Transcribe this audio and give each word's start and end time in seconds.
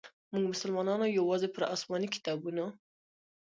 موږ 0.31 0.43
مسلمانانو 0.53 1.05
یوازي 1.19 1.47
پر 1.55 1.63
اسماني 1.75 2.07
کتابونو. 2.15 2.65